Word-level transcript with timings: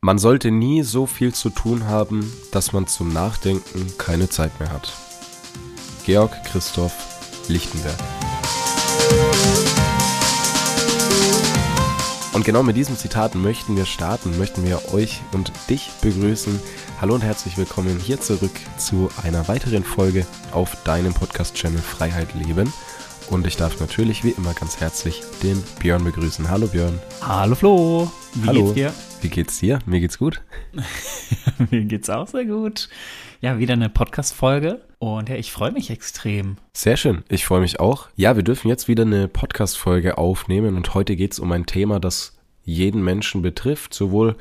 Man 0.00 0.18
sollte 0.18 0.52
nie 0.52 0.84
so 0.84 1.06
viel 1.06 1.34
zu 1.34 1.50
tun 1.50 1.88
haben, 1.88 2.32
dass 2.52 2.72
man 2.72 2.86
zum 2.86 3.12
Nachdenken 3.12 3.92
keine 3.98 4.28
Zeit 4.28 4.60
mehr 4.60 4.70
hat. 4.70 4.92
Georg 6.06 6.32
Christoph 6.44 6.94
Lichtenberg. 7.48 7.96
Und 12.32 12.44
genau 12.44 12.62
mit 12.62 12.76
diesem 12.76 12.96
Zitat 12.96 13.34
möchten 13.34 13.76
wir 13.76 13.86
starten, 13.86 14.38
möchten 14.38 14.64
wir 14.64 14.94
euch 14.94 15.20
und 15.32 15.50
dich 15.68 15.90
begrüßen. 16.00 16.60
Hallo 17.00 17.16
und 17.16 17.24
herzlich 17.24 17.58
willkommen 17.58 17.98
hier 17.98 18.20
zurück 18.20 18.54
zu 18.76 19.10
einer 19.24 19.48
weiteren 19.48 19.82
Folge 19.82 20.24
auf 20.52 20.80
deinem 20.84 21.12
Podcast-Channel 21.12 21.80
Freiheit 21.80 22.34
Leben. 22.34 22.72
Und 23.30 23.48
ich 23.48 23.56
darf 23.56 23.80
natürlich 23.80 24.22
wie 24.22 24.30
immer 24.30 24.54
ganz 24.54 24.78
herzlich 24.78 25.22
den 25.42 25.60
Björn 25.80 26.04
begrüßen. 26.04 26.48
Hallo 26.48 26.68
Björn. 26.68 27.00
Hallo 27.20 27.56
Flo. 27.56 28.12
Wie 28.34 28.46
Hallo. 28.46 28.72
geht's 28.72 28.74
dir? 28.74 29.07
Wie 29.20 29.28
geht's 29.28 29.58
dir? 29.58 29.80
Mir 29.84 30.00
geht's 30.00 30.18
gut. 30.18 30.40
Mir 31.70 31.84
geht's 31.84 32.08
auch 32.08 32.28
sehr 32.28 32.44
gut. 32.44 32.88
Ja, 33.40 33.58
wieder 33.58 33.72
eine 33.72 33.88
Podcast-Folge 33.88 34.80
und 35.00 35.28
ja, 35.28 35.34
ich 35.34 35.50
freue 35.50 35.72
mich 35.72 35.90
extrem. 35.90 36.56
Sehr 36.72 36.96
schön, 36.96 37.24
ich 37.28 37.44
freue 37.44 37.60
mich 37.60 37.80
auch. 37.80 38.08
Ja, 38.14 38.36
wir 38.36 38.44
dürfen 38.44 38.68
jetzt 38.68 38.86
wieder 38.86 39.02
eine 39.02 39.26
Podcast-Folge 39.26 40.18
aufnehmen 40.18 40.76
und 40.76 40.94
heute 40.94 41.16
geht's 41.16 41.40
um 41.40 41.50
ein 41.50 41.66
Thema, 41.66 41.98
das 41.98 42.38
jeden 42.62 43.02
Menschen 43.02 43.42
betrifft, 43.42 43.94
sowohl 43.94 44.36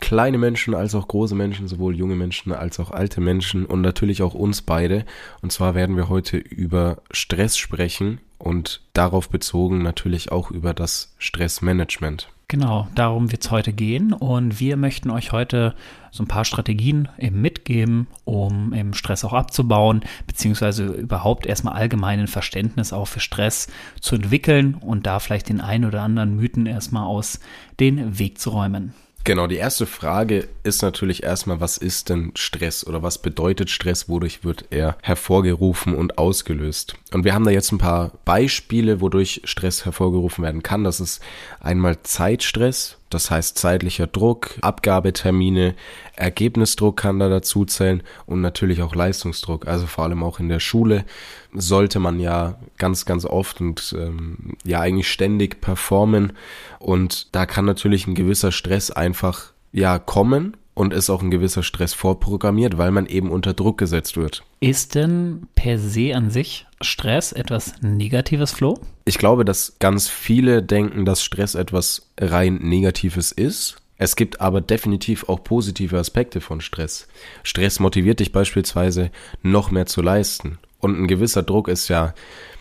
kleine 0.00 0.38
Menschen 0.38 0.74
als 0.74 0.94
auch 0.94 1.08
große 1.08 1.34
Menschen, 1.34 1.66
sowohl 1.66 1.96
junge 1.96 2.14
Menschen 2.14 2.52
als 2.52 2.78
auch 2.78 2.90
alte 2.90 3.20
Menschen 3.20 3.66
und 3.66 3.80
natürlich 3.80 4.22
auch 4.22 4.34
uns 4.34 4.62
beide. 4.62 5.06
Und 5.42 5.50
zwar 5.50 5.74
werden 5.74 5.96
wir 5.96 6.08
heute 6.08 6.36
über 6.36 7.02
Stress 7.10 7.56
sprechen 7.56 8.20
und 8.38 8.82
darauf 8.92 9.28
bezogen 9.28 9.82
natürlich 9.82 10.30
auch 10.30 10.50
über 10.50 10.74
das 10.74 11.14
Stressmanagement. 11.18 12.28
Genau, 12.50 12.88
darum 12.96 13.30
wird 13.30 13.44
es 13.44 13.52
heute 13.52 13.72
gehen 13.72 14.12
und 14.12 14.58
wir 14.58 14.76
möchten 14.76 15.10
euch 15.10 15.30
heute 15.30 15.76
so 16.10 16.24
ein 16.24 16.26
paar 16.26 16.44
Strategien 16.44 17.08
eben 17.16 17.40
mitgeben, 17.40 18.08
um 18.24 18.74
eben 18.74 18.92
Stress 18.92 19.24
auch 19.24 19.34
abzubauen, 19.34 20.00
beziehungsweise 20.26 20.86
überhaupt 20.86 21.46
erstmal 21.46 21.74
allgemeinen 21.74 22.26
Verständnis 22.26 22.92
auch 22.92 23.06
für 23.06 23.20
Stress 23.20 23.68
zu 24.00 24.16
entwickeln 24.16 24.74
und 24.74 25.06
da 25.06 25.20
vielleicht 25.20 25.48
den 25.48 25.60
ein 25.60 25.84
oder 25.84 26.02
anderen 26.02 26.34
Mythen 26.34 26.66
erstmal 26.66 27.04
aus 27.04 27.38
den 27.78 28.18
Weg 28.18 28.40
zu 28.40 28.50
räumen. 28.50 28.94
Genau, 29.24 29.46
die 29.46 29.56
erste 29.56 29.86
Frage 29.86 30.48
ist 30.62 30.82
natürlich 30.82 31.22
erstmal, 31.22 31.60
was 31.60 31.76
ist 31.76 32.08
denn 32.08 32.32
Stress 32.36 32.86
oder 32.86 33.02
was 33.02 33.18
bedeutet 33.18 33.68
Stress, 33.68 34.08
wodurch 34.08 34.44
wird 34.44 34.64
er 34.70 34.96
hervorgerufen 35.02 35.94
und 35.94 36.16
ausgelöst? 36.16 36.94
Und 37.12 37.24
wir 37.24 37.34
haben 37.34 37.44
da 37.44 37.50
jetzt 37.50 37.70
ein 37.70 37.78
paar 37.78 38.12
Beispiele, 38.24 39.00
wodurch 39.02 39.42
Stress 39.44 39.84
hervorgerufen 39.84 40.42
werden 40.42 40.62
kann. 40.62 40.84
Das 40.84 41.00
ist 41.00 41.20
einmal 41.60 42.02
Zeitstress, 42.02 42.96
das 43.10 43.30
heißt 43.30 43.58
zeitlicher 43.58 44.06
Druck, 44.06 44.58
Abgabetermine, 44.62 45.74
Ergebnisdruck 46.14 46.96
kann 46.96 47.18
da 47.18 47.28
dazu 47.28 47.64
zählen 47.64 48.02
und 48.26 48.40
natürlich 48.40 48.82
auch 48.82 48.94
Leistungsdruck. 48.94 49.66
Also 49.66 49.86
vor 49.86 50.04
allem 50.04 50.22
auch 50.22 50.38
in 50.38 50.48
der 50.48 50.60
Schule 50.60 51.04
sollte 51.52 51.98
man 51.98 52.20
ja 52.20 52.58
ganz, 52.78 53.04
ganz 53.04 53.24
oft 53.24 53.60
und 53.60 53.94
ähm, 53.98 54.56
ja 54.64 54.80
eigentlich 54.80 55.10
ständig 55.10 55.60
performen. 55.60 56.34
Und 56.78 57.34
da 57.34 57.46
kann 57.46 57.64
natürlich 57.64 58.06
ein 58.06 58.14
gewisser 58.14 58.52
Stress 58.52 58.90
einfach 58.90 59.52
ja 59.72 59.98
kommen 59.98 60.56
und 60.80 60.94
ist 60.94 61.10
auch 61.10 61.20
ein 61.20 61.30
gewisser 61.30 61.62
Stress 61.62 61.92
vorprogrammiert, 61.92 62.78
weil 62.78 62.90
man 62.90 63.04
eben 63.04 63.30
unter 63.30 63.52
Druck 63.52 63.76
gesetzt 63.76 64.16
wird. 64.16 64.44
Ist 64.60 64.94
denn 64.94 65.46
per 65.54 65.78
se 65.78 66.16
an 66.16 66.30
sich 66.30 66.64
Stress 66.80 67.32
etwas 67.32 67.74
Negatives, 67.82 68.52
Flo? 68.52 68.80
Ich 69.04 69.18
glaube, 69.18 69.44
dass 69.44 69.76
ganz 69.78 70.08
viele 70.08 70.62
denken, 70.62 71.04
dass 71.04 71.22
Stress 71.22 71.54
etwas 71.54 72.08
rein 72.18 72.54
Negatives 72.62 73.30
ist. 73.30 73.76
Es 73.98 74.16
gibt 74.16 74.40
aber 74.40 74.62
definitiv 74.62 75.28
auch 75.28 75.44
positive 75.44 75.98
Aspekte 75.98 76.40
von 76.40 76.62
Stress. 76.62 77.08
Stress 77.42 77.78
motiviert 77.78 78.20
dich 78.20 78.32
beispielsweise 78.32 79.10
noch 79.42 79.70
mehr 79.70 79.84
zu 79.84 80.00
leisten. 80.00 80.58
Und 80.78 80.98
ein 80.98 81.08
gewisser 81.08 81.42
Druck 81.42 81.68
ist 81.68 81.88
ja 81.88 82.14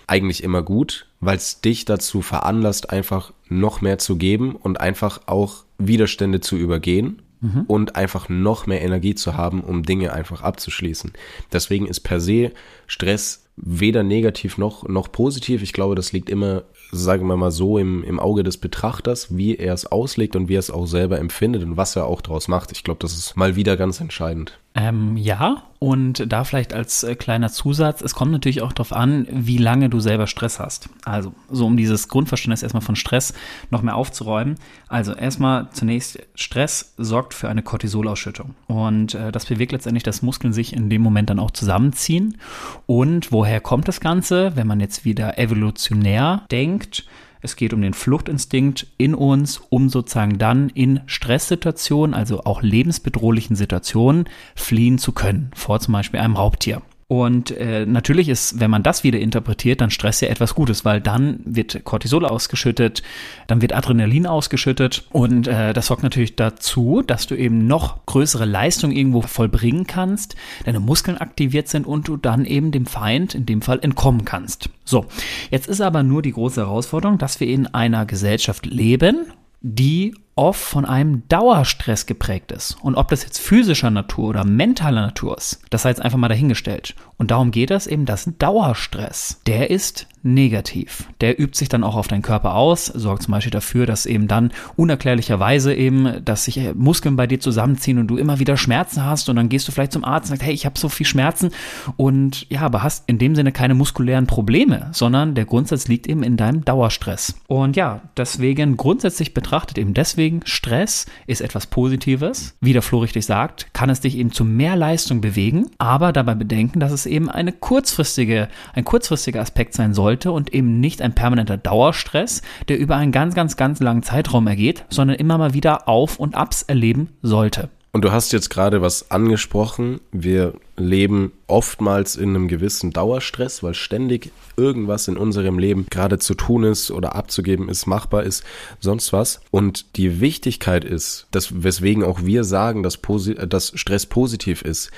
eigentlich 0.07 0.44
immer 0.44 0.61
gut, 0.61 1.07
weil 1.21 1.38
es 1.38 1.61
dich 1.61 1.85
dazu 1.85 2.21
veranlasst, 2.21 2.89
einfach 2.89 3.31
noch 3.47 3.79
mehr 3.79 3.97
zu 3.97 4.17
geben 4.17 4.57
und 4.57 4.81
einfach 4.81 5.21
auch 5.27 5.63
Widerstände 5.77 6.41
zu 6.41 6.57
übergehen 6.57 7.21
mhm. 7.41 7.63
und 7.67 7.95
einfach 7.95 8.29
noch 8.29 8.67
mehr 8.67 8.81
Energie 8.81 9.16
zu 9.16 9.35
haben, 9.35 9.61
um 9.61 9.83
Dinge 9.83 10.13
einfach 10.13 10.41
abzuschließen. 10.41 11.13
Deswegen 11.51 11.88
ist 11.88 12.01
per 12.01 12.19
se 12.19 12.51
Stress 12.88 13.45
weder 13.61 14.03
negativ 14.03 14.57
noch, 14.57 14.88
noch 14.88 15.11
positiv. 15.11 15.61
Ich 15.61 15.73
glaube, 15.73 15.95
das 15.95 16.13
liegt 16.13 16.29
immer, 16.29 16.63
sagen 16.91 17.27
wir 17.27 17.35
mal 17.35 17.51
so, 17.51 17.77
im, 17.77 18.03
im 18.03 18.19
Auge 18.19 18.44
des 18.44 18.57
Betrachters, 18.57 19.35
wie 19.35 19.55
er 19.55 19.73
es 19.73 19.85
auslegt 19.85 20.35
und 20.35 20.47
wie 20.47 20.55
er 20.55 20.59
es 20.59 20.72
auch 20.72 20.85
selber 20.85 21.19
empfindet 21.19 21.63
und 21.63 21.77
was 21.77 21.95
er 21.95 22.05
auch 22.05 22.22
daraus 22.22 22.47
macht. 22.47 22.72
Ich 22.72 22.83
glaube, 22.83 23.00
das 23.01 23.13
ist 23.13 23.35
mal 23.35 23.56
wieder 23.56 23.75
ganz 23.75 24.00
entscheidend. 24.00 24.59
Ähm, 24.79 25.17
ja, 25.17 25.63
und 25.79 26.31
da 26.31 26.45
vielleicht 26.45 26.73
als 26.73 27.03
äh, 27.03 27.16
kleiner 27.16 27.50
Zusatz, 27.50 28.01
es 28.01 28.16
kommt 28.16 28.31
natürlich 28.31 28.62
auch 28.62 28.72
darauf 28.72 28.94
an, 28.94 29.28
wie 29.29 29.57
lange 29.57 29.90
du 29.90 30.00
selber 30.00 30.25
Stress 30.25 30.57
hast. 30.57 30.90
Also 31.03 31.34
so 31.50 31.66
um 31.66 31.75
dieses 31.75 32.07
Grundverständnis 32.07 32.63
erstmal 32.63 32.81
von 32.81 32.95
Stress 32.95 33.34
noch 33.72 33.81
mehr 33.81 33.95
aufzuräumen. 33.95 34.56
Also 34.88 35.13
erstmal 35.13 35.69
zunächst, 35.72 36.19
Stress 36.34 36.94
sorgt 36.97 37.34
für 37.34 37.50
eine 37.50 37.62
Cortisolausschüttung. 37.62 38.56
Und 38.68 39.16
äh, 39.16 39.34
das 39.34 39.47
bewirkt 39.47 39.73
letztendlich, 39.73 40.03
dass 40.03 40.22
Muskeln 40.22 40.53
sich 40.53 40.72
in 40.72 40.89
dem 40.89 41.01
Moment 41.01 41.29
dann 41.29 41.39
auch 41.39 41.51
zusammenziehen. 41.51 42.38
Und 42.85 43.34
woher 43.34 43.59
kommt 43.59 43.89
das 43.89 44.00
Ganze? 44.00 44.56
Wenn 44.56 44.68
man 44.68 44.79
jetzt 44.79 45.03
wieder 45.03 45.38
evolutionär 45.38 46.45
denkt, 46.51 47.06
es 47.41 47.55
geht 47.55 47.73
um 47.73 47.81
den 47.81 47.94
Fluchtinstinkt 47.94 48.88
in 48.97 49.16
uns, 49.16 49.61
um 49.69 49.89
sozusagen 49.89 50.38
dann 50.38 50.69
in 50.69 51.01
Stresssituationen, 51.05 52.13
also 52.13 52.44
auch 52.44 52.61
lebensbedrohlichen 52.61 53.55
Situationen, 53.55 54.25
fliehen 54.55 54.97
zu 54.97 55.11
können, 55.13 55.51
vor 55.55 55.79
zum 55.79 55.94
Beispiel 55.94 56.19
einem 56.19 56.35
Raubtier. 56.35 56.81
Und 57.09 57.49
äh, 57.49 57.87
natürlich 57.87 58.29
ist, 58.29 58.59
wenn 58.59 58.69
man 58.69 58.83
das 58.83 59.03
wieder 59.03 59.17
interpretiert, 59.17 59.81
dann 59.81 59.89
Stress 59.89 60.21
ja 60.21 60.27
etwas 60.27 60.53
Gutes, 60.53 60.85
weil 60.85 61.01
dann 61.01 61.39
wird 61.43 61.83
Cortisol 61.83 62.23
ausgeschüttet, 62.23 63.01
dann 63.47 63.63
wird 63.63 63.73
Adrenalin 63.73 64.27
ausgeschüttet 64.27 65.07
und 65.11 65.47
äh, 65.47 65.73
das 65.73 65.87
sorgt 65.87 66.03
natürlich 66.03 66.35
dazu, 66.35 67.01
dass 67.01 67.25
du 67.25 67.33
eben 67.33 67.65
noch 67.65 68.05
größere 68.05 68.45
Leistung 68.45 68.91
irgendwo 68.91 69.23
vollbringen 69.23 69.87
kannst, 69.87 70.35
deine 70.65 70.79
Muskeln 70.79 71.17
aktiviert 71.17 71.67
sind 71.67 71.87
und 71.87 72.07
du 72.07 72.15
dann 72.15 72.45
eben 72.45 72.69
dem 72.69 72.85
Feind 72.85 73.33
in 73.33 73.47
dem 73.47 73.63
Fall 73.63 73.79
entkommen 73.81 74.23
kannst. 74.23 74.69
So, 74.85 75.07
jetzt 75.49 75.67
ist 75.67 75.81
aber 75.81 76.03
nur 76.03 76.21
die 76.21 76.33
große 76.33 76.61
Herausforderung, 76.61 77.17
dass 77.17 77.39
wir 77.39 77.47
in 77.47 77.65
einer 77.65 78.05
Gesellschaft 78.05 78.67
leben, 78.67 79.25
die 79.61 80.13
oft 80.39 80.61
von 80.61 80.85
einem 80.85 81.27
Dauerstress 81.27 82.05
geprägt 82.05 82.53
ist. 82.53 82.77
Und 82.81 82.95
ob 82.95 83.09
das 83.09 83.23
jetzt 83.23 83.39
physischer 83.39 83.89
Natur 83.89 84.29
oder 84.29 84.45
mentaler 84.45 85.01
Natur 85.01 85.38
ist, 85.38 85.59
das 85.69 85.81
sei 85.81 85.89
jetzt 85.89 86.01
einfach 86.01 86.17
mal 86.17 86.29
dahingestellt. 86.29 86.95
Und 87.19 87.31
darum 87.31 87.52
geht 87.52 87.69
es 87.69 87.85
eben, 87.85 88.06
dass 88.06 88.31
Dauerstress, 88.40 89.41
der 89.46 89.69
ist 89.69 90.07
negativ. 90.24 91.07
Der 91.22 91.40
übt 91.40 91.57
sich 91.57 91.69
dann 91.69 91.84
auch 91.84 91.96
auf 91.96 92.07
deinen 92.07 92.22
Körper 92.22 92.56
aus, 92.56 92.85
sorgt 92.85 93.24
zum 93.24 93.31
Beispiel 93.31 93.52
dafür, 93.52 93.85
dass 93.85 94.06
eben 94.06 94.28
dann 94.28 94.52
unerklärlicherweise 94.75 95.74
eben, 95.74 96.24
dass 96.25 96.46
sich 96.46 96.59
Muskeln 96.75 97.16
bei 97.16 97.28
dir 97.28 97.40
zusammenziehen 97.40 98.00
und 98.00 98.07
du 98.07 98.18
immer 98.18 98.40
wieder 98.40 98.57
Schmerzen 98.57 99.06
hast 99.06 99.30
und 99.30 99.35
dann 99.35 99.50
gehst 99.50 99.68
du 99.68 99.72
vielleicht 99.72 99.94
zum 99.94 100.03
Arzt 100.03 100.30
und 100.30 100.38
sagst, 100.38 100.47
hey, 100.47 100.53
ich 100.53 100.66
habe 100.66 100.80
so 100.80 100.90
viel 100.90 101.06
Schmerzen 101.06 101.52
und 101.96 102.50
ja, 102.50 102.62
aber 102.62 102.84
hast 102.84 103.07
in 103.07 103.18
dem 103.18 103.36
Sinne 103.36 103.51
keine 103.51 103.75
muskulären 103.75 104.28
Probleme, 104.28 104.90
sondern 104.91 105.36
der 105.36 105.46
Grundsatz 105.46 105.88
liegt 105.88 106.07
eben 106.07 106.24
in 106.24 106.38
deinem 106.38 106.66
Dauerstress. 106.66 107.36
Und 107.47 107.75
ja, 107.75 108.01
deswegen 108.18 108.78
grundsätzlich 108.78 109.34
betrachtet 109.34 109.78
eben 109.78 109.94
deswegen, 109.94 110.41
Stress 110.44 111.06
ist 111.28 111.41
etwas 111.41 111.68
Positives. 111.68 112.56
Wie 112.62 112.74
der 112.74 112.81
Flo 112.81 113.00
richtig 113.00 113.25
sagt, 113.25 113.74
kann 113.74 113.90
es 113.90 114.01
dich 114.01 114.18
eben 114.18 114.31
zu 114.31 114.44
mehr 114.44 114.75
Leistung 114.75 115.22
bewegen, 115.22 115.68
aber 115.78 116.12
dabei 116.12 116.36
bedenken, 116.36 116.80
dass 116.80 116.91
es 116.91 117.06
eben 117.09 117.29
eine 117.29 117.51
kurzfristige, 117.51 118.49
ein 118.73 118.85
kurzfristiger 118.85 119.41
Aspekt 119.41 119.73
sein 119.73 119.93
soll, 119.93 120.09
sollte 120.09 120.31
und 120.31 120.53
eben 120.53 120.79
nicht 120.79 121.01
ein 121.01 121.13
permanenter 121.13 121.57
Dauerstress, 121.57 122.41
der 122.67 122.79
über 122.79 122.95
einen 122.95 123.11
ganz, 123.11 123.35
ganz, 123.35 123.57
ganz 123.57 123.79
langen 123.79 124.01
Zeitraum 124.01 124.47
ergeht, 124.47 124.85
sondern 124.89 125.17
immer 125.17 125.37
mal 125.37 125.53
wieder 125.53 125.87
Auf 125.87 126.17
und 126.17 126.35
Abs 126.35 126.63
erleben 126.63 127.09
sollte. 127.21 127.69
Und 127.91 128.06
du 128.06 128.11
hast 128.11 128.31
jetzt 128.33 128.50
gerade 128.50 128.81
was 128.81 129.11
angesprochen. 129.11 130.00
Wir 130.11 130.53
leben 130.77 131.31
oftmals 131.47 132.15
in 132.15 132.29
einem 132.29 132.47
gewissen 132.47 132.91
Dauerstress, 132.91 133.62
weil 133.62 133.73
ständig 133.73 134.31
irgendwas 134.57 135.07
in 135.07 135.17
unserem 135.17 135.59
Leben 135.59 135.88
gerade 135.89 136.17
zu 136.17 136.33
tun 136.33 136.63
ist 136.63 136.91
oder 136.91 137.15
abzugeben 137.15 137.67
ist, 137.67 137.88
machbar 137.88 138.23
ist, 138.23 138.44
sonst 138.79 139.12
was. 139.12 139.41
Und 139.51 139.97
die 139.97 140.21
Wichtigkeit 140.21 140.85
ist, 140.85 141.27
dass, 141.31 141.63
weswegen 141.63 142.03
auch 142.03 142.23
wir 142.23 142.44
sagen, 142.44 142.83
dass, 142.83 143.00
dass 143.47 143.71
Stress 143.75 144.05
positiv 144.05 144.62
ist, 144.62 144.91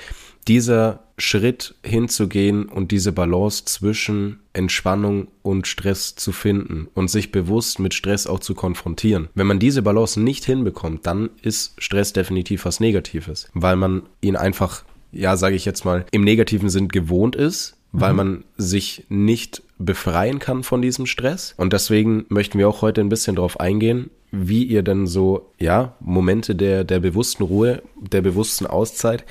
dieser 0.48 1.04
Schritt 1.18 1.74
hinzugehen 1.84 2.64
und 2.66 2.90
diese 2.90 3.12
Balance 3.12 3.64
zwischen 3.64 4.40
Entspannung 4.52 5.28
und 5.42 5.66
Stress 5.66 6.16
zu 6.16 6.32
finden 6.32 6.88
und 6.94 7.08
sich 7.08 7.30
bewusst 7.30 7.78
mit 7.78 7.94
Stress 7.94 8.26
auch 8.26 8.40
zu 8.40 8.54
konfrontieren. 8.54 9.28
Wenn 9.34 9.46
man 9.46 9.58
diese 9.58 9.82
Balance 9.82 10.20
nicht 10.20 10.44
hinbekommt, 10.44 11.06
dann 11.06 11.30
ist 11.42 11.74
Stress 11.78 12.12
definitiv 12.12 12.64
was 12.64 12.80
Negatives, 12.80 13.48
weil 13.54 13.76
man 13.76 14.02
ihn 14.20 14.36
einfach, 14.36 14.84
ja, 15.12 15.36
sage 15.36 15.54
ich 15.54 15.64
jetzt 15.64 15.84
mal, 15.84 16.06
im 16.10 16.24
negativen 16.24 16.70
Sinn 16.70 16.88
gewohnt 16.88 17.36
ist 17.36 17.76
weil 17.92 18.14
man 18.14 18.44
sich 18.56 19.04
nicht 19.10 19.62
befreien 19.78 20.38
kann 20.38 20.62
von 20.62 20.80
diesem 20.80 21.06
Stress. 21.06 21.54
Und 21.56 21.72
deswegen 21.72 22.24
möchten 22.30 22.58
wir 22.58 22.68
auch 22.68 22.80
heute 22.82 23.02
ein 23.02 23.10
bisschen 23.10 23.36
darauf 23.36 23.60
eingehen, 23.60 24.10
wie 24.30 24.64
ihr 24.64 24.82
denn 24.82 25.06
so, 25.06 25.50
ja, 25.58 25.94
Momente 26.00 26.54
der, 26.54 26.84
der 26.84 27.00
bewussten 27.00 27.42
Ruhe, 27.42 27.82
der 28.00 28.22
bewussten 28.22 28.66
Auszeit, 28.66 29.24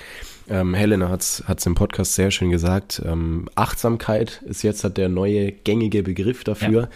ähm, 0.49 0.73
Helena 0.73 1.09
hat 1.09 1.21
es 1.21 1.65
im 1.65 1.75
Podcast 1.75 2.15
sehr 2.15 2.31
schön 2.31 2.49
gesagt, 2.49 3.01
ähm, 3.05 3.47
Achtsamkeit 3.55 4.41
ist 4.45 4.63
jetzt 4.63 4.83
halt 4.83 4.97
der 4.97 5.09
neue 5.09 5.51
gängige 5.51 6.03
Begriff 6.03 6.43
dafür, 6.43 6.81
ja. 6.81 6.89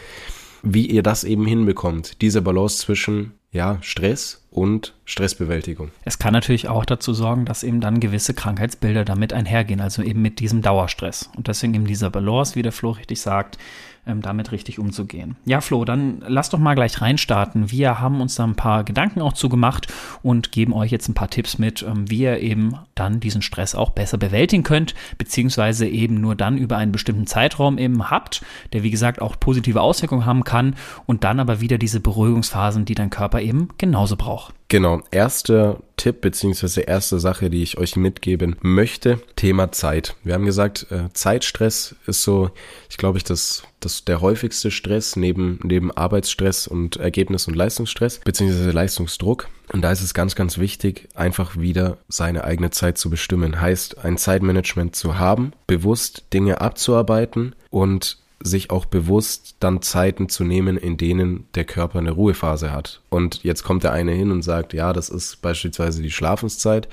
wie 0.63 0.87
ihr 0.87 1.03
das 1.03 1.23
eben 1.23 1.45
hinbekommt, 1.45 2.21
diese 2.21 2.41
Balance 2.41 2.79
zwischen 2.79 3.33
ja, 3.51 3.77
Stress 3.81 4.45
und 4.51 4.93
Stressbewältigung. 5.05 5.89
Es 6.03 6.19
kann 6.19 6.33
natürlich 6.33 6.67
auch 6.67 6.83
dazu 6.83 7.13
sorgen, 7.13 7.45
dass 7.45 7.63
eben 7.63 7.79
dann 7.79 8.01
gewisse 8.01 8.33
Krankheitsbilder 8.33 9.05
damit 9.05 9.31
einhergehen, 9.31 9.79
also 9.79 10.01
eben 10.01 10.21
mit 10.21 10.39
diesem 10.39 10.61
Dauerstress. 10.61 11.29
Und 11.37 11.47
deswegen 11.47 11.73
eben 11.73 11.87
dieser 11.87 12.09
Balance, 12.09 12.55
wie 12.55 12.61
der 12.61 12.73
Flo 12.73 12.91
richtig 12.91 13.21
sagt, 13.21 13.57
ähm, 14.07 14.21
damit 14.21 14.51
richtig 14.51 14.79
umzugehen. 14.79 15.35
Ja, 15.45 15.61
Flo, 15.61 15.85
dann 15.85 16.23
lass 16.27 16.49
doch 16.49 16.59
mal 16.59 16.75
gleich 16.75 17.01
reinstarten. 17.01 17.71
Wir 17.71 17.99
haben 17.99 18.21
uns 18.21 18.35
da 18.35 18.43
ein 18.43 18.55
paar 18.55 18.83
Gedanken 18.83 19.21
auch 19.21 19.33
zugemacht 19.33 19.87
und 20.23 20.51
geben 20.51 20.73
euch 20.73 20.91
jetzt 20.91 21.09
ein 21.09 21.13
paar 21.13 21.29
Tipps 21.29 21.57
mit, 21.57 21.83
ähm, 21.83 22.09
wie 22.09 22.19
ihr 22.19 22.39
eben 22.39 22.77
dann 22.95 23.19
diesen 23.19 23.41
Stress 23.41 23.75
auch 23.75 23.91
besser 23.91 24.17
bewältigen 24.17 24.63
könnt, 24.63 24.95
beziehungsweise 25.17 25.87
eben 25.87 26.21
nur 26.21 26.35
dann 26.35 26.57
über 26.57 26.77
einen 26.77 26.91
bestimmten 26.91 27.27
Zeitraum 27.27 27.77
eben 27.77 28.09
habt, 28.09 28.43
der 28.73 28.83
wie 28.83 28.91
gesagt 28.91 29.21
auch 29.21 29.39
positive 29.39 29.81
Auswirkungen 29.81 30.25
haben 30.25 30.43
kann 30.43 30.75
und 31.05 31.23
dann 31.23 31.39
aber 31.39 31.61
wieder 31.61 31.77
diese 31.77 31.99
Beruhigungsphasen, 31.99 32.85
die 32.85 32.95
dein 32.95 33.09
Körper 33.09 33.41
eben 33.41 33.69
genauso 33.77 34.15
braucht. 34.15 34.53
Genau, 34.67 35.01
erster 35.11 35.81
Tipp 35.95 36.21
beziehungsweise 36.21 36.81
erste 36.81 37.19
Sache, 37.19 37.49
die 37.49 37.61
ich 37.61 37.77
euch 37.77 37.95
mitgeben 37.95 38.55
möchte, 38.61 39.19
Thema 39.35 39.71
Zeit. 39.71 40.15
Wir 40.23 40.33
haben 40.33 40.45
gesagt, 40.45 40.87
äh, 40.89 41.09
Zeitstress 41.13 41.95
ist 42.07 42.23
so, 42.23 42.49
ich 42.89 42.97
glaube, 42.97 43.17
ich 43.19 43.23
das, 43.23 43.63
das 43.79 44.05
der 44.05 44.21
häufigste 44.21 44.71
Stress 44.71 45.15
neben 45.15 45.59
neben 45.63 45.91
Arbeitsstress 45.91 46.67
und 46.67 46.97
Ergebnis 46.97 47.47
und 47.47 47.55
Leistungsstress 47.55 48.19
beziehungsweise 48.19 48.71
Leistungsdruck. 48.71 49.47
Und 49.71 49.81
da 49.81 49.91
ist 49.91 50.01
es 50.01 50.13
ganz, 50.13 50.35
ganz 50.35 50.57
wichtig, 50.57 51.09
einfach 51.15 51.57
wieder 51.57 51.97
seine 52.07 52.43
eigene 52.43 52.71
Zeit 52.71 52.97
zu 52.97 53.09
bestimmen. 53.09 53.61
Heißt, 53.61 54.03
ein 54.03 54.17
Zeitmanagement 54.17 54.95
zu 54.95 55.17
haben, 55.19 55.53
bewusst 55.67 56.25
Dinge 56.33 56.61
abzuarbeiten 56.61 57.55
und 57.69 58.17
sich 58.41 58.69
auch 58.69 58.85
bewusst 58.85 59.55
dann 59.59 59.81
Zeiten 59.81 60.29
zu 60.29 60.43
nehmen, 60.43 60.77
in 60.77 60.97
denen 60.97 61.47
der 61.55 61.65
Körper 61.65 61.99
eine 61.99 62.11
Ruhephase 62.11 62.71
hat. 62.71 63.01
Und 63.09 63.43
jetzt 63.43 63.63
kommt 63.63 63.83
der 63.83 63.93
eine 63.93 64.11
hin 64.11 64.31
und 64.31 64.41
sagt, 64.41 64.73
ja, 64.73 64.93
das 64.93 65.09
ist 65.09 65.41
beispielsweise 65.41 66.01
die 66.01 66.11
Schlafenszeit. 66.11 66.87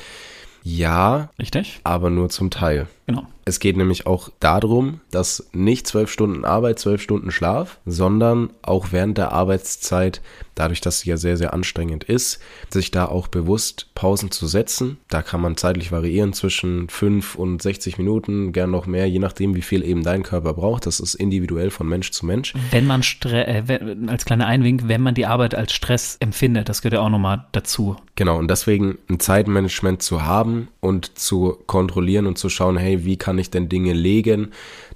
Ja, 0.62 1.30
richtig, 1.38 1.80
aber 1.84 2.10
nur 2.10 2.28
zum 2.28 2.50
Teil. 2.50 2.86
Genau. 3.16 3.26
Es 3.44 3.58
geht 3.58 3.76
nämlich 3.76 4.06
auch 4.06 4.28
darum, 4.38 5.00
dass 5.10 5.48
nicht 5.52 5.86
zwölf 5.86 6.10
Stunden 6.10 6.44
Arbeit, 6.44 6.78
zwölf 6.78 7.02
Stunden 7.02 7.30
Schlaf, 7.30 7.78
sondern 7.84 8.50
auch 8.62 8.88
während 8.92 9.18
der 9.18 9.32
Arbeitszeit, 9.32 10.20
dadurch, 10.54 10.80
dass 10.80 11.00
sie 11.00 11.10
ja 11.10 11.16
sehr, 11.16 11.36
sehr 11.36 11.52
anstrengend 11.52 12.04
ist, 12.04 12.38
sich 12.68 12.90
da 12.90 13.06
auch 13.06 13.26
bewusst 13.26 13.94
Pausen 13.94 14.30
zu 14.30 14.46
setzen. 14.46 14.98
Da 15.08 15.22
kann 15.22 15.40
man 15.40 15.56
zeitlich 15.56 15.90
variieren 15.90 16.34
zwischen 16.34 16.88
fünf 16.88 17.34
und 17.34 17.62
60 17.62 17.98
Minuten, 17.98 18.52
gern 18.52 18.70
noch 18.70 18.86
mehr, 18.86 19.08
je 19.08 19.18
nachdem, 19.18 19.56
wie 19.56 19.62
viel 19.62 19.82
eben 19.82 20.02
dein 20.02 20.22
Körper 20.22 20.52
braucht. 20.54 20.86
Das 20.86 21.00
ist 21.00 21.14
individuell 21.14 21.70
von 21.70 21.88
Mensch 21.88 22.10
zu 22.10 22.26
Mensch. 22.26 22.54
Wenn 22.70 22.86
man 22.86 23.02
Stre 23.02 23.46
äh, 23.46 23.96
als 24.06 24.24
kleiner 24.24 24.46
Einwink, 24.46 24.82
wenn 24.86 25.00
man 25.00 25.14
die 25.14 25.26
Arbeit 25.26 25.54
als 25.54 25.72
Stress 25.72 26.16
empfindet, 26.20 26.68
das 26.68 26.82
gehört 26.82 26.94
ja 26.94 27.00
auch 27.00 27.10
nochmal 27.10 27.46
dazu. 27.52 27.96
Genau, 28.14 28.38
und 28.38 28.48
deswegen 28.48 28.98
ein 29.08 29.20
Zeitmanagement 29.20 30.02
zu 30.02 30.24
haben 30.24 30.68
und 30.80 31.18
zu 31.18 31.56
kontrollieren 31.66 32.26
und 32.26 32.36
zu 32.36 32.50
schauen, 32.50 32.76
hey, 32.76 33.01
wie 33.04 33.16
kann 33.16 33.38
ich 33.38 33.50
denn 33.50 33.68
Dinge 33.68 33.92
legen, 33.92 34.50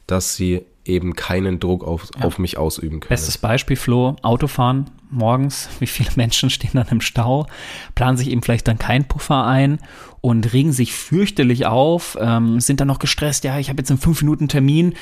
dass 0.07 0.37
sie 0.37 0.63
eben 0.85 1.15
keinen 1.15 1.59
Druck 1.59 1.85
auf, 1.85 2.11
ja. 2.17 2.25
auf 2.25 2.39
mich 2.39 2.59
ausüben 2.59 3.01
können. 3.01 3.09
Bestes 3.09 3.39
Beispiel, 3.39 3.77
Flo, 3.77 4.17
Autofahren 4.23 4.91
morgens, 5.11 5.69
wie 5.81 5.87
viele 5.87 6.11
Menschen 6.17 6.51
stehen 6.51 6.71
dann 6.75 6.89
im 6.89 7.01
Stau, 7.01 7.47
planen 7.95 8.17
sich 8.17 8.31
eben 8.31 8.43
vielleicht 8.43 8.69
dann 8.69 8.79
keinen 8.79 9.05
Puffer 9.05 9.45
ein 9.45 9.79
und 10.21 10.53
regen 10.53 10.73
sich 10.73 10.93
fürchterlich 10.93 11.67
auf, 11.67 12.17
ähm, 12.21 12.61
sind 12.61 12.81
dann 12.81 12.89
noch 12.89 12.99
gestresst, 12.99 13.45
ja, 13.45 13.59
ich 13.59 13.69
habe 13.69 13.79
jetzt 13.79 13.91
in 13.91 13.99
fünf 13.99 14.23
Minuten 14.23 14.49
Termin, 14.49 14.95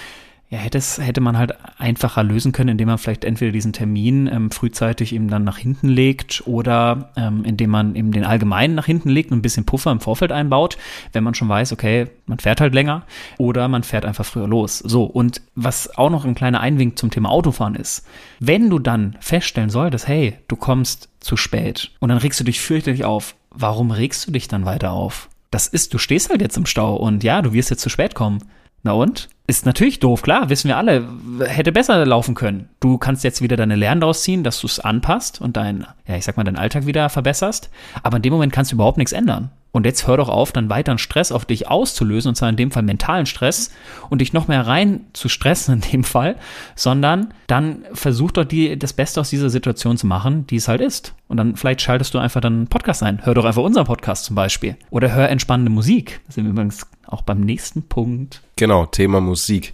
ja, 0.50 0.58
hätte 0.58 0.78
es, 0.78 0.98
hätte 0.98 1.20
man 1.20 1.38
halt 1.38 1.52
einfacher 1.78 2.22
lösen 2.22 2.52
können, 2.52 2.70
indem 2.70 2.88
man 2.88 2.98
vielleicht 2.98 3.24
entweder 3.24 3.50
diesen 3.50 3.72
Termin 3.72 4.28
ähm, 4.28 4.50
frühzeitig 4.50 5.14
eben 5.14 5.28
dann 5.28 5.42
nach 5.42 5.58
hinten 5.58 5.88
legt 5.88 6.42
oder 6.46 7.10
ähm, 7.16 7.44
indem 7.44 7.70
man 7.70 7.96
eben 7.96 8.12
den 8.12 8.24
allgemeinen 8.24 8.74
nach 8.74 8.86
hinten 8.86 9.08
legt 9.08 9.32
und 9.32 9.38
ein 9.38 9.42
bisschen 9.42 9.64
Puffer 9.64 9.90
im 9.90 10.00
Vorfeld 10.00 10.32
einbaut, 10.32 10.76
wenn 11.12 11.24
man 11.24 11.34
schon 11.34 11.48
weiß, 11.48 11.72
okay, 11.72 12.08
man 12.26 12.38
fährt 12.38 12.60
halt 12.60 12.74
länger 12.74 13.02
oder 13.38 13.66
man 13.68 13.82
fährt 13.82 14.04
einfach 14.04 14.26
früher 14.26 14.46
los. 14.46 14.78
So, 14.78 15.04
und 15.04 15.40
was 15.54 15.96
auch 15.96 16.10
noch 16.10 16.24
ein 16.24 16.34
kleiner 16.34 16.60
Einwink 16.60 16.98
zum 16.98 17.10
Thema 17.10 17.30
Autofahren 17.30 17.74
ist, 17.74 18.06
wenn 18.38 18.70
du 18.70 18.78
dann 18.78 19.16
feststellen 19.20 19.70
solltest, 19.70 20.06
hey, 20.06 20.38
du 20.48 20.56
kommst 20.56 21.08
zu 21.20 21.36
spät 21.36 21.90
und 22.00 22.10
dann 22.10 22.18
regst 22.18 22.38
du 22.38 22.44
dich 22.44 22.60
fürchterlich 22.60 23.04
auf, 23.04 23.34
warum 23.50 23.90
regst 23.90 24.26
du 24.26 24.30
dich 24.30 24.46
dann 24.46 24.66
weiter 24.66 24.92
auf? 24.92 25.28
Das 25.50 25.68
ist, 25.68 25.94
du 25.94 25.98
stehst 25.98 26.30
halt 26.30 26.42
jetzt 26.42 26.56
im 26.56 26.66
Stau 26.66 26.96
und 26.96 27.24
ja, 27.24 27.40
du 27.40 27.52
wirst 27.52 27.70
jetzt 27.70 27.82
zu 27.82 27.88
spät 27.88 28.14
kommen. 28.14 28.40
Na 28.84 28.92
und? 28.92 29.30
Ist 29.46 29.66
natürlich 29.66 29.98
doof, 29.98 30.22
klar, 30.22 30.50
wissen 30.50 30.68
wir 30.68 30.76
alle. 30.76 31.08
Hätte 31.46 31.72
besser 31.72 32.04
laufen 32.04 32.34
können. 32.34 32.68
Du 32.80 32.98
kannst 32.98 33.24
jetzt 33.24 33.42
wieder 33.42 33.56
deine 33.56 33.76
Lernen 33.76 34.02
daraus 34.02 34.22
ziehen, 34.22 34.44
dass 34.44 34.60
du 34.60 34.66
es 34.66 34.78
anpasst 34.78 35.40
und 35.40 35.56
dein, 35.56 35.86
ja, 36.06 36.16
ich 36.16 36.24
sag 36.24 36.36
mal, 36.36 36.44
deinen 36.44 36.58
Alltag 36.58 36.86
wieder 36.86 37.08
verbesserst. 37.08 37.70
Aber 38.02 38.18
in 38.18 38.22
dem 38.22 38.32
Moment 38.32 38.52
kannst 38.52 38.72
du 38.72 38.76
überhaupt 38.76 38.98
nichts 38.98 39.12
ändern. 39.12 39.50
Und 39.74 39.86
jetzt 39.86 40.06
hör 40.06 40.16
doch 40.16 40.28
auf, 40.28 40.52
dann 40.52 40.70
weiteren 40.70 40.98
Stress 40.98 41.32
auf 41.32 41.46
dich 41.46 41.66
auszulösen, 41.66 42.28
und 42.28 42.36
zwar 42.36 42.48
in 42.48 42.54
dem 42.54 42.70
Fall 42.70 42.84
mentalen 42.84 43.26
Stress, 43.26 43.72
und 44.08 44.20
dich 44.20 44.32
noch 44.32 44.46
mehr 44.46 44.64
rein 44.68 45.00
zu 45.14 45.28
stressen 45.28 45.74
in 45.74 45.80
dem 45.90 46.04
Fall, 46.04 46.36
sondern 46.76 47.34
dann 47.48 47.84
versuch 47.92 48.30
doch 48.30 48.44
die, 48.44 48.78
das 48.78 48.92
Beste 48.92 49.20
aus 49.20 49.30
dieser 49.30 49.50
Situation 49.50 49.96
zu 49.96 50.06
machen, 50.06 50.46
die 50.46 50.56
es 50.56 50.68
halt 50.68 50.80
ist. 50.80 51.14
Und 51.26 51.38
dann 51.38 51.56
vielleicht 51.56 51.82
schaltest 51.82 52.14
du 52.14 52.18
einfach 52.18 52.40
dann 52.40 52.52
einen 52.52 52.66
Podcast 52.68 53.02
ein. 53.02 53.26
Hör 53.26 53.34
doch 53.34 53.44
einfach 53.44 53.64
unseren 53.64 53.86
Podcast 53.86 54.26
zum 54.26 54.36
Beispiel. 54.36 54.76
Oder 54.90 55.12
hör 55.12 55.28
entspannende 55.28 55.72
Musik. 55.72 56.20
Das 56.26 56.36
sind 56.36 56.44
wir 56.44 56.52
übrigens 56.52 56.86
auch 57.08 57.22
beim 57.22 57.40
nächsten 57.40 57.82
Punkt. 57.82 58.42
Genau, 58.54 58.86
Thema 58.86 59.20
Musik. 59.20 59.72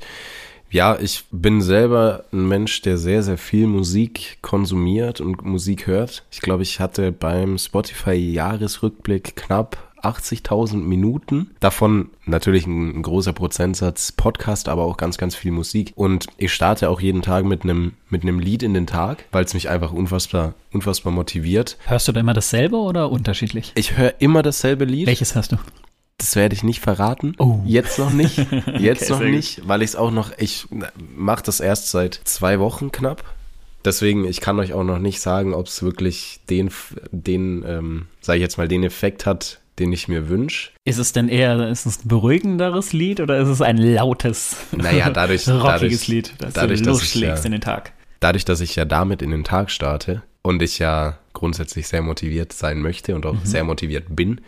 Ja, 0.71 0.97
ich 0.99 1.25
bin 1.33 1.61
selber 1.61 2.25
ein 2.33 2.47
Mensch, 2.49 2.81
der 2.83 2.97
sehr, 2.97 3.25
sehr 3.25 3.39
viel 3.39 3.67
Musik 3.67 4.39
konsumiert 4.41 5.21
und 5.21 5.45
Musik 5.45 5.89
hört. 5.89 6.25
Ich 6.31 6.41
glaube, 6.41 6.63
ich 6.63 6.79
hatte 6.79 7.11
beim 7.13 7.59
Spotify-Jahresrückblick 7.59 9.35
knapp 9.35 9.90
80.000 10.05 10.77
Minuten. 10.77 11.51
Davon 11.61 12.11
natürlich 12.27 12.67
ein, 12.67 13.03
großer 13.03 13.33
Prozentsatz 13.33 14.13
Podcast, 14.13 14.69
aber 14.69 14.85
auch 14.85 14.97
ganz, 14.97 15.19
ganz 15.19 15.35
viel 15.35 15.53
Musik. 15.53 15.93
Und 15.97 16.27
ich 16.37 16.53
starte 16.53 16.91
auch 16.91 17.01
jeden 17.01 17.23
Tag 17.23 17.45
mit 17.45 17.63
einem 17.63 17.93
mit 18.09 18.23
einem 18.23 18.41
Lied 18.41 18.63
in 18.63 18.75
den 18.75 18.87
Tag, 18.87 19.25
weil 19.31 19.45
es 19.45 19.55
mich 19.55 19.69
einfach 19.69 19.93
unfassbar, 19.93 20.55
unfassbar 20.73 21.13
motiviert. 21.13 21.79
Hörst 21.87 22.09
du 22.09 22.13
da 22.13 22.21
immer 22.21 22.35
dasselbe 22.35 22.77
oder 22.77 23.11
unterschiedlich? 23.11 23.73
Ich 23.77 23.97
höre 23.97 24.15
immer 24.19 24.43
dasselbe 24.43 24.85
Lied. 24.85 25.07
Welches 25.07 25.35
hörst 25.35 25.53
du? 25.53 25.57
Das 26.19 26.37
werde 26.37 26.55
ich 26.55 26.63
nicht 26.63 26.81
verraten. 26.81 27.35
Oh. 27.39 27.61
Jetzt 27.65 27.99
noch 27.99 28.13
nicht. 28.13 28.37
Jetzt 28.79 29.11
okay, 29.11 29.13
noch 29.13 29.31
nicht, 29.31 29.67
weil 29.67 29.81
ich 29.81 29.91
es 29.91 29.97
auch 29.97 30.11
noch, 30.11 30.33
ich 30.37 30.67
mache 31.17 31.43
das 31.43 31.61
erst 31.61 31.91
seit 31.91 32.21
zwei 32.25 32.61
Wochen 32.61 32.93
knapp. 32.93 33.25
Deswegen, 33.85 34.27
ich 34.27 34.43
kann 34.43 34.59
euch 34.59 34.75
auch 34.75 34.85
noch 34.85 34.99
nicht 34.99 35.21
sagen, 35.21 35.55
ob 35.55 35.67
es 35.67 35.83
wirklich 35.83 36.41
den, 36.51 36.71
den, 37.11 37.65
ähm, 37.67 38.07
sage 38.21 38.37
ich 38.37 38.43
jetzt 38.43 38.59
mal, 38.59 38.69
den 38.69 38.85
Effekt 38.85 39.25
hat, 39.25 39.61
den 39.81 39.93
ich 39.93 40.07
mir 40.07 40.29
wünsche. 40.29 40.71
Ist 40.85 40.99
es 40.99 41.13
denn 41.13 41.29
eher, 41.29 41.69
ist 41.69 41.87
es 41.87 42.05
ein 42.05 42.09
beruhigenderes 42.09 42.93
Lied 42.93 43.21
oder 43.21 43.39
ist 43.39 43.49
es 43.49 43.63
ein 43.63 43.79
lautes, 43.79 44.57
naja, 44.71 45.11
dadurch, 45.11 45.49
rockiges 45.49 45.63
dadurch, 45.63 46.09
Lied, 46.09 46.35
das 46.39 46.55
dadurch, 46.55 46.83
du 46.83 46.91
losschlägst 46.91 47.45
ja, 47.45 47.47
in 47.47 47.53
den 47.53 47.61
Tag? 47.61 47.93
Dadurch, 48.21 48.45
dass 48.45 48.61
ich 48.61 48.77
ja 48.77 48.85
damit 48.85 49.23
in 49.23 49.31
den 49.31 49.45
Tag 49.45 49.71
starte 49.71 50.23
und 50.43 50.63
ich 50.63 50.79
ja 50.79 51.19
grundsätzlich 51.33 51.89
sehr 51.89 52.03
motiviert 52.03 52.53
sein 52.53 52.81
möchte 52.81 53.15
und 53.15 53.27
auch 53.27 53.35
mhm. 53.35 53.45
sehr 53.45 53.65
motiviert 53.65 54.05
bin, 54.15 54.43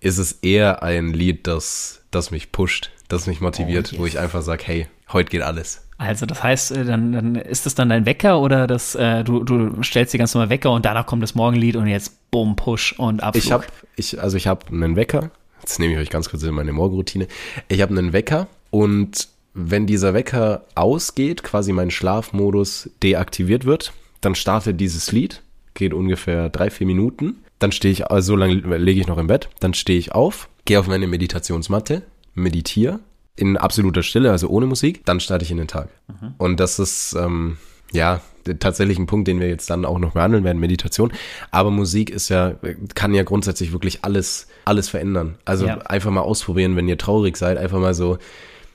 ist 0.00 0.18
es 0.18 0.32
eher 0.42 0.82
ein 0.82 1.12
Lied, 1.12 1.46
das, 1.46 2.02
das 2.10 2.30
mich 2.30 2.52
pusht, 2.52 2.90
das 3.08 3.26
mich 3.26 3.40
motiviert, 3.40 3.88
oh, 3.88 3.92
yes. 3.92 4.00
wo 4.00 4.06
ich 4.06 4.18
einfach 4.18 4.42
sage, 4.42 4.62
hey, 4.66 4.86
heute 5.12 5.30
geht 5.30 5.42
alles. 5.42 5.83
Also 5.96 6.26
das 6.26 6.42
heißt, 6.42 6.72
äh, 6.72 6.84
dann, 6.84 7.12
dann 7.12 7.34
ist 7.36 7.66
das 7.66 7.74
dann 7.74 7.88
dein 7.88 8.06
Wecker 8.06 8.40
oder 8.40 8.66
das, 8.66 8.94
äh, 8.94 9.22
du, 9.22 9.44
du 9.44 9.82
stellst 9.82 10.12
dir 10.12 10.18
ganz 10.18 10.34
normal 10.34 10.50
Wecker 10.50 10.72
und 10.72 10.84
danach 10.84 11.06
kommt 11.06 11.22
das 11.22 11.34
Morgenlied 11.34 11.76
und 11.76 11.86
jetzt 11.86 12.30
bumm, 12.30 12.56
Push 12.56 12.98
und 12.98 13.22
Abflug. 13.22 13.44
Ich 13.44 13.52
habe, 13.52 13.64
ich, 13.96 14.20
also 14.20 14.36
ich 14.36 14.46
habe 14.46 14.66
einen 14.68 14.96
Wecker, 14.96 15.30
jetzt 15.60 15.78
nehme 15.78 15.94
ich 15.94 15.98
euch 16.00 16.10
ganz 16.10 16.28
kurz 16.28 16.42
in 16.42 16.54
meine 16.54 16.72
Morgenroutine. 16.72 17.28
Ich 17.68 17.80
habe 17.80 17.96
einen 17.96 18.12
Wecker 18.12 18.48
und 18.70 19.28
wenn 19.54 19.86
dieser 19.86 20.14
Wecker 20.14 20.64
ausgeht, 20.74 21.44
quasi 21.44 21.72
mein 21.72 21.92
Schlafmodus 21.92 22.90
deaktiviert 23.02 23.64
wird, 23.64 23.92
dann 24.20 24.34
startet 24.34 24.80
dieses 24.80 25.12
Lied, 25.12 25.42
geht 25.74 25.94
ungefähr 25.94 26.48
drei, 26.48 26.70
vier 26.70 26.88
Minuten. 26.88 27.36
Dann 27.60 27.70
stehe 27.70 27.92
ich, 27.92 28.10
also 28.10 28.32
so 28.32 28.36
lange 28.36 28.54
lege 28.54 29.00
ich 29.00 29.06
noch 29.06 29.18
im 29.18 29.28
Bett, 29.28 29.48
dann 29.60 29.74
stehe 29.74 29.98
ich 29.98 30.12
auf, 30.12 30.48
gehe 30.64 30.80
auf 30.80 30.88
meine 30.88 31.06
Meditationsmatte, 31.06 32.02
meditiere 32.34 32.98
in 33.36 33.56
absoluter 33.56 34.02
Stille, 34.02 34.30
also 34.30 34.48
ohne 34.48 34.66
Musik, 34.66 35.04
dann 35.04 35.20
starte 35.20 35.44
ich 35.44 35.50
in 35.50 35.56
den 35.56 35.68
Tag. 35.68 35.88
Mhm. 36.08 36.34
Und 36.38 36.60
das 36.60 36.78
ist, 36.78 37.14
ähm, 37.18 37.56
ja, 37.92 38.20
tatsächlich 38.60 38.98
ein 38.98 39.06
Punkt, 39.06 39.26
den 39.26 39.40
wir 39.40 39.48
jetzt 39.48 39.70
dann 39.70 39.84
auch 39.84 39.98
noch 39.98 40.12
behandeln 40.12 40.44
werden, 40.44 40.58
Meditation. 40.58 41.12
Aber 41.50 41.70
Musik 41.70 42.10
ist 42.10 42.28
ja, 42.28 42.54
kann 42.94 43.14
ja 43.14 43.22
grundsätzlich 43.22 43.72
wirklich 43.72 44.04
alles, 44.04 44.48
alles 44.64 44.88
verändern. 44.88 45.36
Also 45.44 45.66
ja. 45.66 45.78
einfach 45.78 46.10
mal 46.10 46.20
ausprobieren, 46.20 46.76
wenn 46.76 46.88
ihr 46.88 46.98
traurig 46.98 47.36
seid, 47.36 47.56
einfach 47.56 47.78
mal 47.78 47.94
so 47.94 48.18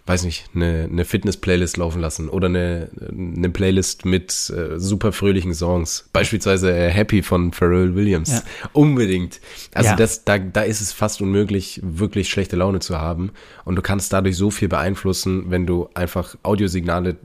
weiß 0.09 0.23
nicht, 0.23 0.49
eine, 0.55 0.89
eine 0.91 1.05
Fitness-Playlist 1.05 1.77
laufen 1.77 2.01
lassen 2.01 2.29
oder 2.29 2.47
eine, 2.47 2.89
eine 3.11 3.51
Playlist 3.51 4.05
mit 4.05 4.31
äh, 4.49 4.79
super 4.79 5.11
fröhlichen 5.11 5.53
Songs. 5.53 6.09
Beispielsweise 6.13 6.75
äh, 6.75 6.89
Happy 6.89 7.21
von 7.21 7.53
Pharrell 7.53 7.93
Williams. 7.93 8.31
Ja. 8.31 8.41
Unbedingt. 8.73 9.39
Also 9.71 9.91
ja. 9.91 9.95
das, 9.95 10.23
da, 10.23 10.39
da 10.39 10.61
ist 10.61 10.81
es 10.81 10.93
fast 10.93 11.21
unmöglich, 11.21 11.79
wirklich 11.83 12.27
schlechte 12.27 12.55
Laune 12.55 12.79
zu 12.79 12.97
haben. 12.97 13.29
Und 13.65 13.75
du 13.75 13.83
kannst 13.83 14.11
dadurch 14.11 14.35
so 14.35 14.49
viel 14.49 14.67
beeinflussen, 14.67 15.51
wenn 15.51 15.67
du 15.67 15.89
einfach 15.93 16.35
Audiosignale 16.41 17.17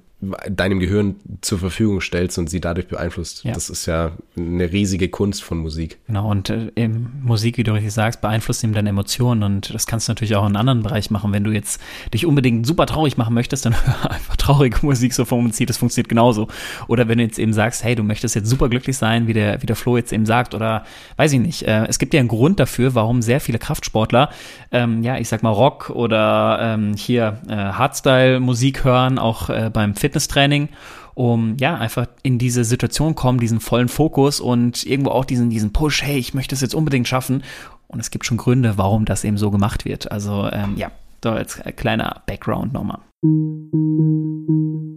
deinem 0.49 0.81
Gehirn 0.81 1.17
zur 1.41 1.59
Verfügung 1.59 2.01
stellst 2.01 2.39
und 2.39 2.49
sie 2.49 2.61
dadurch 2.61 2.89
beeinflusst. 2.89 3.45
Ja. 3.45 3.53
Das 3.53 3.71
ist 3.71 3.87
ja 3.87 4.13
eine 4.37 4.73
riesige 4.73 5.09
Kunst 5.09 5.43
von 5.43 5.59
Musik. 5.59 5.99
Genau, 6.07 6.31
und 6.31 6.51
äh, 6.51 6.89
Musik, 7.23 7.59
wie 7.59 7.65
du 7.65 7.73
richtig 7.73 7.93
sagst, 7.93 8.21
beeinflusst 8.21 8.65
eben 8.65 8.73
deine 8.73 8.91
Emotionen 8.91 9.43
und 9.43 9.75
das 9.75 9.87
kannst 9.87 10.09
du 10.09 10.13
natürlich 10.13 10.37
auch 10.37 10.43
in 10.43 10.49
einem 10.49 10.57
anderen 10.57 10.83
Bereich 10.83 11.11
machen. 11.11 11.33
Wenn 11.33 11.45
du 11.45 11.51
jetzt 11.51 11.81
dich 12.13 12.27
unbedingt 12.27 12.67
super 12.67 12.87
traurig 12.87 13.17
machen 13.17 13.35
möchtest, 13.35 13.67
dann 13.67 13.75
hör 13.87 14.11
einfach 14.11 14.37
traurige 14.37 14.79
Musik 14.83 15.13
so 15.13 15.25
vom 15.25 15.45
Prinzip, 15.45 15.67
das 15.67 15.77
funktioniert 15.77 16.09
genauso. 16.09 16.49
Oder 16.89 17.09
wenn 17.09 17.19
du 17.19 17.25
jetzt 17.25 17.39
eben 17.39 17.53
sagst, 17.53 17.85
hey, 17.85 17.95
du 17.95 18.03
möchtest 18.03 18.35
jetzt 18.35 18.49
super 18.49 18.69
glücklich 18.69 18.97
sein, 18.97 19.27
wie 19.27 19.33
der, 19.33 19.61
wie 19.63 19.67
der 19.67 19.77
Flo 19.77 19.97
jetzt 19.97 20.13
eben 20.13 20.27
sagt, 20.27 20.55
oder 20.55 20.85
weiß 21.17 21.33
ich 21.33 21.41
nicht. 21.41 21.63
Äh, 21.63 21.87
es 21.87 21.99
gibt 21.99 22.15
ja 22.15 22.21
einen 22.21 22.29
Grund 22.29 22.61
dafür, 22.61 22.95
warum 22.95 23.23
sehr 23.23 23.41
viele 23.41 23.59
Kraftsportler, 23.59 24.31
ähm, 24.73 25.03
ja, 25.03 25.19
ich 25.19 25.29
sag 25.29 25.43
mal 25.43 25.51
Rock 25.51 25.91
oder 25.91 26.59
ähm, 26.61 26.95
hier 26.97 27.41
äh, 27.49 27.55
Hardstyle-Musik 27.55 28.85
hören, 28.85 29.19
auch 29.19 29.51
äh, 29.51 29.71
beim 29.73 29.95
Fitness 29.95 30.14
Fitnesstraining, 30.15 30.69
um 31.15 31.57
ja 31.59 31.77
einfach 31.77 32.07
in 32.23 32.39
diese 32.39 32.65
Situation 32.65 33.15
kommen, 33.15 33.39
diesen 33.41 33.61
vollen 33.61 33.89
Fokus 33.89 34.41
und 34.41 34.85
irgendwo 34.85 35.11
auch 35.11 35.25
diesen, 35.25 35.51
diesen 35.51 35.73
Push, 35.73 36.03
hey, 36.03 36.19
ich 36.19 36.35
möchte 36.35 36.55
es 36.55 36.61
jetzt 36.61 36.75
unbedingt 36.75 37.09
schaffen. 37.09 37.43
Und 37.89 38.01
es 38.01 38.11
gibt 38.11 38.25
schon 38.25 38.39
Gründe, 38.39 38.79
warum 38.79 39.05
das 39.05 39.25
eben 39.25 39.37
so 39.37 39.51
gemacht 39.51 39.85
wird. 39.85 40.11
Also 40.11 40.49
ähm, 40.51 40.75
ja, 40.77 40.91
so 41.23 41.31
als 41.31 41.61
kleiner 41.77 42.23
Background 42.27 42.73
nochmal. 42.73 43.01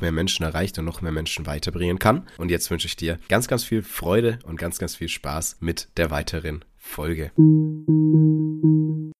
mehr 0.00 0.12
Menschen 0.12 0.44
erreicht 0.44 0.78
und 0.78 0.84
noch 0.84 1.02
mehr 1.02 1.12
Menschen 1.12 1.46
weiterbringen 1.46 1.98
kann. 1.98 2.26
Und 2.38 2.50
jetzt 2.50 2.70
wünsche 2.70 2.86
ich 2.86 2.96
dir 2.96 3.18
ganz, 3.28 3.48
ganz 3.48 3.64
viel 3.64 3.82
Freude 3.82 4.38
und 4.44 4.58
ganz, 4.58 4.78
ganz 4.78 4.96
viel 4.96 5.08
Spaß 5.08 5.56
mit 5.60 5.88
der 5.96 6.10
weiteren 6.10 6.64
Folge. 6.76 7.30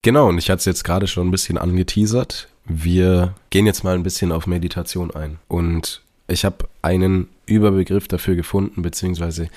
Genau, 0.02 0.28
und 0.28 0.38
ich 0.38 0.48
hatte 0.48 0.60
es 0.60 0.64
jetzt 0.64 0.84
gerade 0.84 1.06
schon 1.06 1.28
ein 1.28 1.32
bisschen 1.32 1.58
angeteasert. 1.58 2.48
Wir 2.64 3.34
gehen 3.50 3.66
jetzt 3.66 3.84
mal 3.84 3.94
ein 3.94 4.02
bisschen 4.02 4.32
auf 4.32 4.46
Meditation 4.46 5.10
ein. 5.10 5.38
Und 5.48 6.02
ich 6.28 6.44
habe 6.44 6.68
einen 6.82 7.28
Überbegriff 7.46 8.06
dafür 8.06 8.36
gefunden, 8.36 8.82
beziehungsweise 8.82 9.48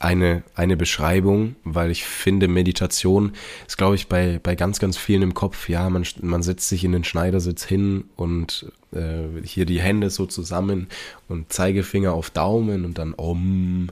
eine, 0.00 0.42
eine 0.56 0.76
Beschreibung, 0.76 1.54
weil 1.62 1.92
ich 1.92 2.04
finde, 2.04 2.48
Meditation 2.48 3.32
ist, 3.66 3.78
glaube 3.78 3.94
ich, 3.94 4.08
bei, 4.08 4.40
bei 4.42 4.56
ganz, 4.56 4.80
ganz 4.80 4.96
vielen 4.96 5.22
im 5.22 5.34
Kopf. 5.34 5.68
Ja, 5.68 5.88
man, 5.88 6.04
man 6.20 6.42
setzt 6.42 6.68
sich 6.68 6.84
in 6.84 6.92
den 6.92 7.04
Schneidersitz 7.04 7.64
hin 7.64 8.04
und 8.16 8.70
äh, 8.92 9.42
hier 9.44 9.66
die 9.66 9.80
Hände 9.80 10.10
so 10.10 10.26
zusammen 10.26 10.88
und 11.28 11.52
Zeigefinger 11.52 12.12
auf 12.12 12.30
Daumen 12.30 12.84
und 12.84 12.98
dann 12.98 13.14
um. 13.14 13.90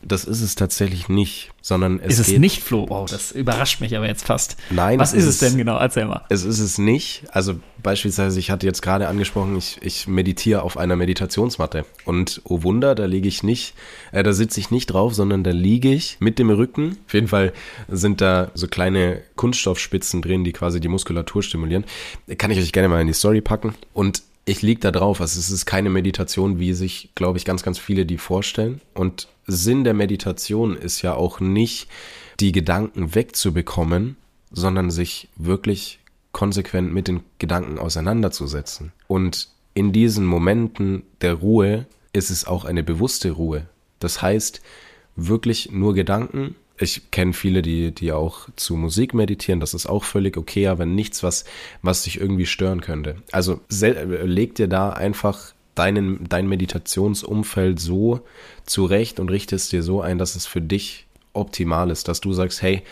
Das 0.00 0.24
ist 0.24 0.42
es 0.42 0.54
tatsächlich 0.54 1.08
nicht, 1.08 1.50
sondern 1.60 1.98
es 1.98 2.20
ist 2.20 2.28
es 2.28 2.38
nicht 2.38 2.62
Flo. 2.62 2.86
Oh, 2.88 3.06
das 3.10 3.32
überrascht 3.32 3.80
mich 3.80 3.96
aber 3.96 4.06
jetzt 4.06 4.24
fast. 4.24 4.56
Nein. 4.70 5.00
Was 5.00 5.12
ist 5.12 5.26
es 5.26 5.38
denn 5.38 5.56
genau? 5.56 5.76
Erzähl 5.76 6.04
mal. 6.04 6.24
Es 6.28 6.44
ist 6.44 6.60
es 6.60 6.78
nicht. 6.78 7.24
Also 7.32 7.56
beispielsweise, 7.82 8.38
ich 8.38 8.52
hatte 8.52 8.64
jetzt 8.64 8.80
gerade 8.80 9.08
angesprochen, 9.08 9.56
ich, 9.56 9.78
ich 9.82 10.06
meditiere 10.06 10.62
auf 10.62 10.76
einer 10.76 10.94
Meditationsmatte 10.94 11.84
und 12.04 12.40
oh 12.44 12.62
Wunder, 12.62 12.94
da 12.94 13.06
liege 13.06 13.26
ich 13.26 13.42
nicht, 13.42 13.74
äh, 14.12 14.22
da 14.22 14.32
sitze 14.32 14.60
ich 14.60 14.70
nicht 14.70 14.86
drauf, 14.86 15.14
sondern 15.14 15.42
da 15.42 15.50
liege 15.50 15.92
ich 15.92 16.18
mit 16.20 16.38
dem 16.38 16.50
Rücken. 16.50 16.98
Auf 17.06 17.14
jeden 17.14 17.28
Fall 17.28 17.52
sind 17.88 18.20
da 18.20 18.52
so 18.54 18.68
kleine 18.68 19.22
Kunststoffspitzen 19.34 20.22
drin, 20.22 20.44
die 20.44 20.52
quasi 20.52 20.78
die 20.78 20.88
Muskulatur 20.88 21.42
stimulieren. 21.42 21.84
Kann 22.38 22.52
ich 22.52 22.58
euch 22.58 22.72
gerne 22.72 22.88
mal 22.88 23.00
in 23.00 23.08
die 23.08 23.12
Story 23.14 23.40
packen. 23.40 23.74
Und 23.94 24.22
ich 24.48 24.62
liege 24.62 24.80
da 24.80 24.90
drauf. 24.90 25.20
Also 25.20 25.38
es 25.38 25.50
ist 25.50 25.66
keine 25.66 25.90
Meditation, 25.90 26.58
wie 26.58 26.72
sich, 26.72 27.10
glaube 27.14 27.38
ich, 27.38 27.44
ganz, 27.44 27.62
ganz 27.62 27.78
viele 27.78 28.06
die 28.06 28.18
vorstellen. 28.18 28.80
Und 28.94 29.28
Sinn 29.46 29.84
der 29.84 29.94
Meditation 29.94 30.76
ist 30.76 31.02
ja 31.02 31.14
auch 31.14 31.40
nicht, 31.40 31.88
die 32.40 32.52
Gedanken 32.52 33.14
wegzubekommen, 33.14 34.16
sondern 34.50 34.90
sich 34.90 35.28
wirklich 35.36 35.98
konsequent 36.32 36.92
mit 36.92 37.08
den 37.08 37.20
Gedanken 37.38 37.78
auseinanderzusetzen. 37.78 38.92
Und 39.06 39.48
in 39.74 39.92
diesen 39.92 40.24
Momenten 40.24 41.02
der 41.20 41.34
Ruhe 41.34 41.86
ist 42.12 42.30
es 42.30 42.46
auch 42.46 42.64
eine 42.64 42.82
bewusste 42.82 43.32
Ruhe. 43.32 43.66
Das 43.98 44.22
heißt, 44.22 44.62
wirklich 45.16 45.70
nur 45.72 45.94
Gedanken 45.94 46.54
ich 46.78 47.10
kenne 47.10 47.32
viele, 47.32 47.62
die, 47.62 47.92
die 47.92 48.12
auch 48.12 48.48
zu 48.56 48.76
Musik 48.76 49.14
meditieren, 49.14 49.60
das 49.60 49.74
ist 49.74 49.86
auch 49.86 50.04
völlig 50.04 50.36
okay, 50.36 50.68
aber 50.68 50.86
nichts, 50.86 51.22
was, 51.22 51.44
was 51.82 52.02
dich 52.02 52.20
irgendwie 52.20 52.46
stören 52.46 52.80
könnte. 52.80 53.16
Also 53.32 53.60
leg 53.68 54.54
dir 54.54 54.68
da 54.68 54.90
einfach 54.90 55.54
deinen, 55.74 56.28
dein 56.28 56.48
Meditationsumfeld 56.48 57.78
so 57.80 58.20
zurecht 58.66 59.20
und 59.20 59.30
richtest 59.30 59.72
dir 59.72 59.82
so 59.82 60.00
ein, 60.00 60.18
dass 60.18 60.36
es 60.36 60.46
für 60.46 60.60
dich 60.60 61.06
optimal 61.32 61.90
ist, 61.90 62.08
dass 62.08 62.20
du 62.20 62.32
sagst, 62.32 62.62
hey, 62.62 62.82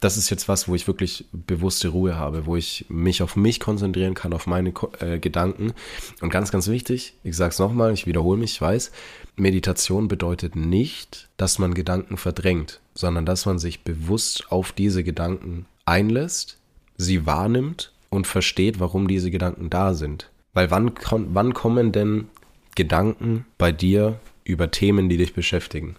das 0.00 0.16
ist 0.16 0.30
jetzt 0.30 0.48
was, 0.48 0.66
wo 0.66 0.74
ich 0.74 0.86
wirklich 0.86 1.26
bewusste 1.32 1.88
Ruhe 1.88 2.16
habe, 2.16 2.46
wo 2.46 2.56
ich 2.56 2.86
mich 2.88 3.22
auf 3.22 3.36
mich 3.36 3.60
konzentrieren 3.60 4.14
kann, 4.14 4.32
auf 4.32 4.46
meine 4.46 4.72
äh, 4.98 5.18
Gedanken. 5.18 5.74
Und 6.22 6.30
ganz, 6.30 6.50
ganz 6.50 6.68
wichtig, 6.68 7.14
ich 7.22 7.36
sage 7.36 7.50
es 7.50 7.58
nochmal, 7.58 7.92
ich 7.92 8.06
wiederhole 8.06 8.38
mich, 8.38 8.52
ich 8.52 8.60
weiß, 8.60 8.92
Meditation 9.36 10.08
bedeutet 10.08 10.56
nicht, 10.56 11.28
dass 11.36 11.58
man 11.58 11.74
Gedanken 11.74 12.16
verdrängt, 12.16 12.80
sondern 13.00 13.26
dass 13.26 13.46
man 13.46 13.58
sich 13.58 13.82
bewusst 13.82 14.52
auf 14.52 14.72
diese 14.72 15.02
Gedanken 15.02 15.66
einlässt, 15.86 16.58
sie 16.96 17.26
wahrnimmt 17.26 17.92
und 18.10 18.26
versteht, 18.26 18.78
warum 18.78 19.08
diese 19.08 19.30
Gedanken 19.30 19.70
da 19.70 19.94
sind. 19.94 20.30
Weil 20.52 20.70
wann, 20.70 20.92
wann 21.10 21.54
kommen 21.54 21.92
denn 21.92 22.28
Gedanken 22.74 23.46
bei 23.56 23.72
dir 23.72 24.20
über 24.44 24.70
Themen, 24.70 25.08
die 25.08 25.16
dich 25.16 25.32
beschäftigen? 25.32 25.96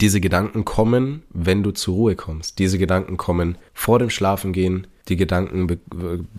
Diese 0.00 0.20
Gedanken 0.20 0.64
kommen, 0.64 1.22
wenn 1.28 1.62
du 1.62 1.72
zur 1.72 1.94
Ruhe 1.94 2.16
kommst. 2.16 2.58
Diese 2.58 2.78
Gedanken 2.78 3.18
kommen 3.18 3.58
vor 3.74 3.98
dem 3.98 4.08
Schlafengehen. 4.08 4.86
Die 5.08 5.16
Gedanken 5.16 5.66
be 5.66 5.78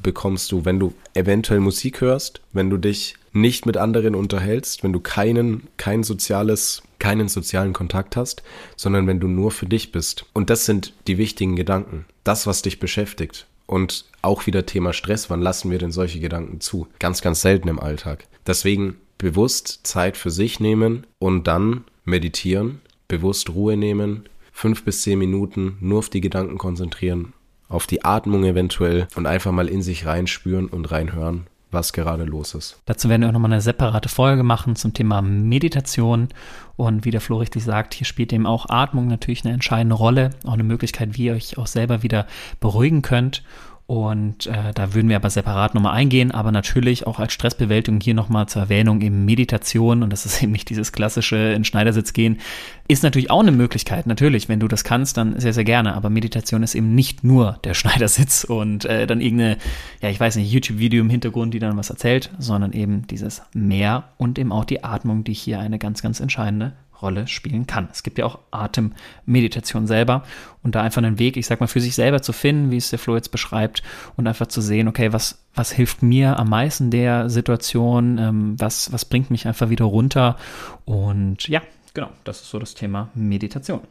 bekommst 0.02 0.52
du, 0.52 0.66
wenn 0.66 0.80
du 0.80 0.94
eventuell 1.14 1.60
Musik 1.60 2.02
hörst, 2.02 2.42
wenn 2.54 2.72
du 2.72 2.78
dich 2.78 3.16
nicht 3.34 3.66
mit 3.66 3.78
anderen 3.78 4.16
unterhältst, 4.16 4.84
wenn 4.84 4.94
du 4.94 5.00
keinen, 5.00 5.68
kein 5.78 6.04
soziales, 6.04 6.84
keinen 7.00 7.30
sozialen 7.30 7.74
Kontakt 7.74 8.16
hast, 8.16 8.44
sondern 8.76 9.08
wenn 9.08 9.20
du 9.20 9.28
nur 9.28 9.52
für 9.52 9.66
dich 9.66 9.92
bist. 9.92 10.26
Und 10.34 10.50
das 10.50 10.66
sind 10.66 10.94
die 11.08 11.18
wichtigen 11.18 11.56
Gedanken. 11.56 12.06
Das, 12.24 12.48
was 12.48 12.62
dich 12.62 12.80
beschäftigt. 12.80 13.48
Und 13.66 14.06
auch 14.22 14.48
wieder 14.48 14.66
Thema 14.66 14.92
Stress. 14.92 15.30
Wann 15.30 15.42
lassen 15.42 15.72
wir 15.72 15.78
denn 15.78 15.92
solche 15.92 16.20
Gedanken 16.20 16.60
zu? 16.60 16.88
Ganz, 17.00 17.22
ganz 17.22 17.42
selten 17.42 17.70
im 17.70 17.80
Alltag. 17.80 18.26
Deswegen 18.46 18.98
bewusst 19.18 19.82
Zeit 19.84 20.18
für 20.18 20.32
sich 20.32 20.60
nehmen 20.60 21.06
und 21.20 21.48
dann 21.48 21.86
meditieren, 22.04 22.82
bewusst 23.08 23.52
Ruhe 23.52 23.78
nehmen, 23.78 24.28
fünf 24.52 24.84
bis 24.84 25.04
zehn 25.04 25.20
Minuten 25.20 25.78
nur 25.80 26.00
auf 26.00 26.10
die 26.10 26.22
Gedanken 26.22 26.58
konzentrieren, 26.58 27.34
auf 27.70 27.88
die 27.88 28.04
Atmung 28.04 28.44
eventuell 28.44 29.08
und 29.16 29.26
einfach 29.26 29.52
mal 29.52 29.70
in 29.70 29.82
sich 29.82 30.06
reinspüren 30.06 30.68
und 30.68 30.92
reinhören, 30.92 31.48
was 31.72 31.94
gerade 31.94 32.26
los 32.26 32.54
ist. 32.54 32.82
Dazu 32.86 33.10
werden 33.10 33.22
wir 33.22 33.30
auch 33.30 33.34
nochmal 33.34 33.52
eine 33.54 33.62
separate 33.62 34.10
Folge 34.10 34.44
machen 34.44 34.76
zum 34.76 34.94
Thema 34.94 35.22
Meditation. 35.22 36.30
Und 36.76 37.06
wie 37.06 37.12
der 37.12 37.22
Flo 37.22 37.38
richtig 37.38 37.64
sagt, 37.64 37.94
hier 37.94 38.06
spielt 38.06 38.34
eben 38.34 38.46
auch 38.46 38.68
Atmung 38.70 39.08
natürlich 39.08 39.46
eine 39.46 39.54
entscheidende 39.54 39.96
Rolle, 39.96 40.32
auch 40.46 40.54
eine 40.54 40.64
Möglichkeit, 40.64 41.18
wie 41.18 41.26
ihr 41.26 41.34
euch 41.34 41.58
auch 41.58 41.68
selber 41.68 42.04
wieder 42.04 42.28
beruhigen 42.60 43.02
könnt. 43.02 43.44
Und 43.92 44.48
äh, 44.48 44.72
da 44.74 44.94
würden 44.94 45.10
wir 45.10 45.18
aber 45.18 45.30
separat 45.30 45.76
nochmal 45.76 45.98
eingehen, 45.98 46.32
aber 46.32 46.54
natürlich 46.54 47.08
auch 47.08 47.20
als 47.20 47.34
Stressbewältigung 47.34 48.00
hier 48.00 48.14
nochmal 48.14 48.48
zur 48.48 48.62
Erwähnung 48.62 49.02
eben 49.02 49.26
Meditation 49.26 50.02
und 50.02 50.14
das 50.14 50.26
ist 50.26 50.42
eben 50.44 50.54
nicht 50.54 50.70
dieses 50.70 50.94
klassische 50.94 51.36
in 51.36 51.66
Schneidersitz 51.66 52.14
gehen, 52.14 52.40
ist 52.88 53.04
natürlich 53.04 53.30
auch 53.30 53.42
eine 53.42 53.52
Möglichkeit. 53.52 54.08
Natürlich, 54.08 54.48
wenn 54.48 54.62
du 54.62 54.70
das 54.70 54.86
kannst, 54.86 55.18
dann 55.18 55.38
sehr, 55.42 55.52
sehr 55.52 55.66
gerne. 55.66 55.94
Aber 55.94 56.10
Meditation 56.10 56.64
ist 56.64 56.74
eben 56.74 56.96
nicht 56.96 57.26
nur 57.26 57.60
der 57.66 57.74
Schneidersitz 57.74 58.46
und 58.46 58.86
äh, 58.86 59.08
dann 59.08 59.20
irgendeine, 59.20 59.58
ja, 60.02 60.08
ich 60.08 60.22
weiß 60.22 60.38
nicht, 60.38 60.50
YouTube-Video 60.50 61.02
im 61.02 61.10
Hintergrund, 61.10 61.54
die 61.54 61.60
dann 61.60 61.76
was 61.76 61.90
erzählt, 61.90 62.32
sondern 62.40 62.72
eben 62.72 63.06
dieses 63.08 63.42
Mehr 63.54 64.06
und 64.16 64.40
eben 64.40 64.54
auch 64.54 64.64
die 64.64 64.86
Atmung, 64.86 65.26
die 65.26 65.34
hier 65.34 65.60
eine 65.60 65.80
ganz, 65.80 66.02
ganz 66.02 66.22
entscheidende 66.22 66.72
Rolle 67.02 67.28
spielen 67.28 67.68
kann. 67.68 67.90
Es 67.92 68.04
gibt 68.04 68.18
ja 68.18 68.26
auch 68.26 68.40
Atemmeditation 68.52 69.88
selber 69.88 70.24
und 70.64 70.76
da 70.76 70.82
einfach 70.82 71.02
einen 71.02 71.20
Weg, 71.20 71.38
ich 71.38 71.48
sag 71.48 71.60
mal, 71.60 71.68
für 71.68 71.82
sich 71.82 71.96
selber 71.96 72.22
zu 72.22 72.34
finden, 72.34 72.72
wie 72.72 72.78
es 72.78 72.90
der 72.90 73.00
Flo 73.00 73.16
jetzt 73.16 73.32
beschreibt 73.32 73.84
und 74.18 74.28
einfach 74.28 74.48
zu 74.48 74.62
sehen, 74.62 74.88
okay, 74.88 75.14
was, 75.14 75.44
was 75.56 75.72
hilft 75.72 76.04
mir 76.04 76.40
am 76.40 76.50
meisten 76.50 76.92
der 76.92 77.30
Situation, 77.30 78.18
ähm, 78.18 78.56
was, 78.58 78.92
was 78.92 79.06
bringt 79.06 79.32
mich 79.32 79.48
einfach 79.48 79.70
wieder 79.70 79.86
runter 79.86 80.38
und 80.86 81.48
ja, 81.48 81.62
genau, 81.94 82.10
das 82.24 82.42
ist 82.42 82.50
so 82.50 82.60
das 82.60 82.74
Thema 82.74 83.10
Meditation. 83.16 83.82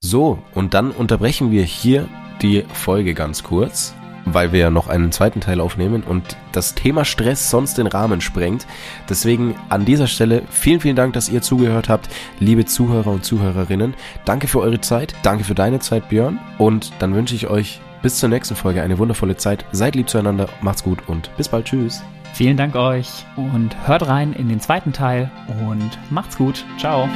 So, 0.00 0.38
und 0.54 0.74
dann 0.74 0.90
unterbrechen 0.90 1.50
wir 1.50 1.64
hier 1.64 2.08
die 2.42 2.64
Folge 2.72 3.14
ganz 3.14 3.42
kurz 3.42 3.94
weil 4.26 4.52
wir 4.52 4.60
ja 4.60 4.70
noch 4.70 4.88
einen 4.88 5.12
zweiten 5.12 5.40
Teil 5.40 5.60
aufnehmen 5.60 6.02
und 6.02 6.36
das 6.52 6.74
Thema 6.74 7.04
Stress 7.04 7.48
sonst 7.48 7.78
den 7.78 7.86
Rahmen 7.86 8.20
sprengt. 8.20 8.66
Deswegen 9.08 9.54
an 9.70 9.84
dieser 9.84 10.08
Stelle 10.08 10.42
vielen, 10.50 10.80
vielen 10.80 10.96
Dank, 10.96 11.14
dass 11.14 11.28
ihr 11.28 11.40
zugehört 11.40 11.88
habt, 11.88 12.08
liebe 12.38 12.66
Zuhörer 12.66 13.10
und 13.10 13.24
Zuhörerinnen. 13.24 13.94
Danke 14.24 14.48
für 14.48 14.60
eure 14.60 14.80
Zeit, 14.80 15.14
danke 15.22 15.44
für 15.44 15.54
deine 15.54 15.78
Zeit, 15.78 16.08
Björn. 16.08 16.38
Und 16.58 16.92
dann 16.98 17.14
wünsche 17.14 17.34
ich 17.34 17.48
euch 17.48 17.80
bis 18.02 18.18
zur 18.18 18.28
nächsten 18.28 18.56
Folge 18.56 18.82
eine 18.82 18.98
wundervolle 18.98 19.36
Zeit. 19.36 19.64
Seid 19.72 19.94
lieb 19.94 20.10
zueinander, 20.10 20.48
macht's 20.60 20.84
gut 20.84 20.98
und 21.06 21.34
bis 21.36 21.48
bald. 21.48 21.66
Tschüss. 21.66 22.02
Vielen 22.34 22.58
Dank 22.58 22.76
euch 22.76 23.24
und 23.36 23.74
hört 23.86 24.06
rein 24.06 24.34
in 24.34 24.48
den 24.50 24.60
zweiten 24.60 24.92
Teil 24.92 25.30
und 25.66 25.90
macht's 26.10 26.36
gut. 26.36 26.66
Ciao. 26.78 27.08